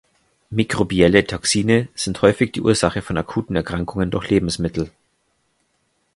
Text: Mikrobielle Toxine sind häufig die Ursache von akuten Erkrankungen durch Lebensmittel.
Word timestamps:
Mikrobielle 0.51 1.27
Toxine 1.27 1.87
sind 1.93 2.23
häufig 2.23 2.51
die 2.53 2.61
Ursache 2.61 3.03
von 3.03 3.17
akuten 3.17 3.55
Erkrankungen 3.55 4.09
durch 4.09 4.31
Lebensmittel. 4.31 4.89